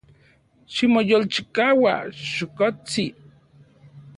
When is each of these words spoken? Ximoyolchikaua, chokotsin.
Ximoyolchikaua, 0.73 1.93
chokotsin. 2.31 3.13